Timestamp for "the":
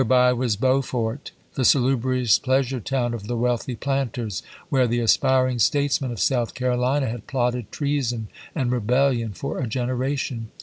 1.53-1.63, 3.27-3.35, 4.87-4.99